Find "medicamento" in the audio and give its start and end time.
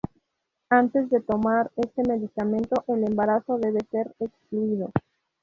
2.01-2.83